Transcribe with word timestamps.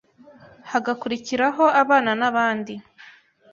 hagakurikiraho 0.71 1.63
abana 1.81 2.11
n’abandi 2.19 2.73